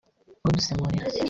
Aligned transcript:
udusemurire 0.47 1.05